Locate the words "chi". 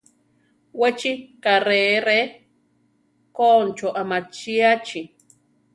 0.99-1.11